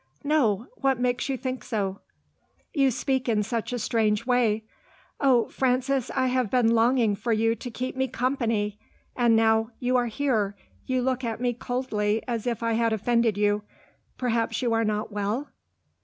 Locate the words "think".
1.37-1.63